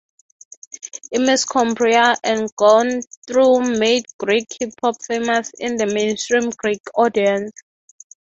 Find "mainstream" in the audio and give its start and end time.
5.85-6.49